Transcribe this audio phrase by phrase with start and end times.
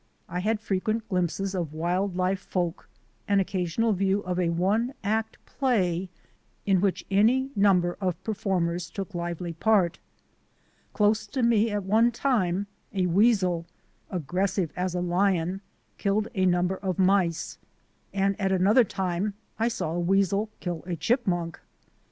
[0.27, 2.89] I had frequent glimpses of wild life folk,
[3.27, 6.09] an occasional view of a one act play
[6.65, 9.99] in which any number of performers took lively part.
[10.93, 13.67] Close to me at one time a weasel,
[14.09, 15.61] aggressive as a lion,
[15.99, 17.59] killed a number of mice,
[18.11, 21.59] and at another time I saw a weasel kill a chipmunk.